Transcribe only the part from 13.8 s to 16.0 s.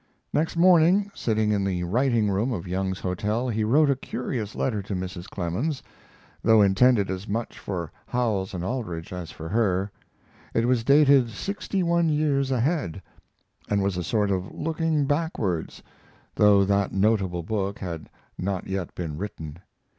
was a sort of Looking Backwards,